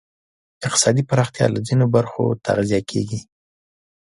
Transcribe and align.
اقتصادي 0.67 1.03
پراختیا 1.09 1.45
له 1.53 1.59
ځینو 1.67 1.85
برخو 1.95 2.23
تغذیه 2.45 2.81
کېږی. 2.89 3.19